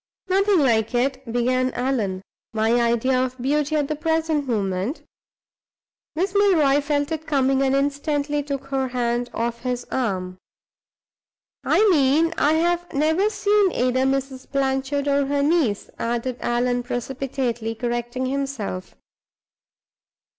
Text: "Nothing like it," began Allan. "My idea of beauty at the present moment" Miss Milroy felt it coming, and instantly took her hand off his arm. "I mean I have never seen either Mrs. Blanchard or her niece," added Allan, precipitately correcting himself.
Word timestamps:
"Nothing 0.27 0.57
like 0.61 0.95
it," 0.95 1.31
began 1.31 1.71
Allan. 1.75 2.23
"My 2.55 2.81
idea 2.81 3.23
of 3.23 3.39
beauty 3.39 3.75
at 3.75 3.87
the 3.87 3.95
present 3.95 4.47
moment" 4.47 5.03
Miss 6.15 6.33
Milroy 6.33 6.81
felt 6.81 7.11
it 7.11 7.27
coming, 7.27 7.61
and 7.61 7.75
instantly 7.75 8.41
took 8.41 8.65
her 8.69 8.87
hand 8.87 9.29
off 9.31 9.61
his 9.61 9.85
arm. 9.91 10.39
"I 11.63 11.87
mean 11.91 12.33
I 12.35 12.53
have 12.53 12.91
never 12.93 13.29
seen 13.29 13.73
either 13.73 14.05
Mrs. 14.05 14.51
Blanchard 14.51 15.07
or 15.07 15.27
her 15.27 15.43
niece," 15.43 15.91
added 15.99 16.37
Allan, 16.41 16.81
precipitately 16.81 17.75
correcting 17.75 18.25
himself. 18.25 18.95